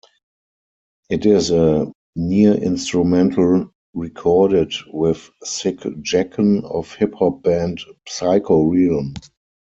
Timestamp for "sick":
5.43-5.77